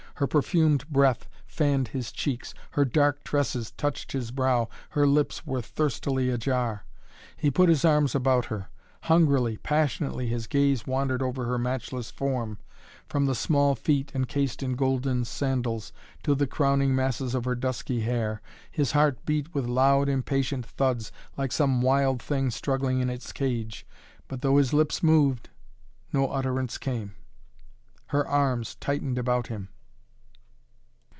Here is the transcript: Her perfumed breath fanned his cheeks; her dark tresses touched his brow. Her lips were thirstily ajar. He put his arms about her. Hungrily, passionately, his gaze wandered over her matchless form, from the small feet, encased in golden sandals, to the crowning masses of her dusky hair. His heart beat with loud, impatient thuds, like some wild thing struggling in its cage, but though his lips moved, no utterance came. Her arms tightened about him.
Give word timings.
Her 0.15 0.27
perfumed 0.27 0.87
breath 0.87 1.27
fanned 1.47 1.87
his 1.87 2.11
cheeks; 2.11 2.53
her 2.73 2.85
dark 2.85 3.23
tresses 3.23 3.71
touched 3.71 4.11
his 4.11 4.29
brow. 4.29 4.69
Her 4.91 5.07
lips 5.07 5.47
were 5.47 5.63
thirstily 5.63 6.29
ajar. 6.29 6.85
He 7.35 7.49
put 7.49 7.69
his 7.69 7.83
arms 7.83 8.13
about 8.13 8.45
her. 8.45 8.67
Hungrily, 9.05 9.57
passionately, 9.57 10.27
his 10.27 10.45
gaze 10.45 10.85
wandered 10.85 11.23
over 11.23 11.45
her 11.45 11.57
matchless 11.57 12.11
form, 12.11 12.59
from 13.09 13.25
the 13.25 13.33
small 13.33 13.73
feet, 13.73 14.11
encased 14.13 14.61
in 14.61 14.75
golden 14.75 15.25
sandals, 15.25 15.91
to 16.21 16.35
the 16.35 16.45
crowning 16.45 16.93
masses 16.93 17.33
of 17.33 17.45
her 17.45 17.55
dusky 17.55 18.01
hair. 18.01 18.43
His 18.71 18.91
heart 18.91 19.25
beat 19.25 19.51
with 19.55 19.65
loud, 19.65 20.07
impatient 20.07 20.67
thuds, 20.67 21.11
like 21.35 21.51
some 21.51 21.81
wild 21.81 22.21
thing 22.21 22.51
struggling 22.51 22.99
in 22.99 23.09
its 23.09 23.31
cage, 23.33 23.87
but 24.27 24.43
though 24.43 24.57
his 24.57 24.71
lips 24.71 25.01
moved, 25.01 25.49
no 26.13 26.27
utterance 26.29 26.77
came. 26.77 27.15
Her 28.09 28.27
arms 28.27 28.75
tightened 28.75 29.17
about 29.17 29.47
him. 29.47 29.69